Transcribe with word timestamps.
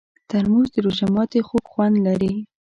ترموز 0.29 0.67
د 0.73 0.75
روژه 0.85 1.07
ماتي 1.15 1.39
خوږ 1.47 1.65
خوند 1.71 1.95
لري. 2.07 2.33